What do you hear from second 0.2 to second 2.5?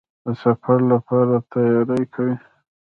د سفر لپاره تیاری کوئ؟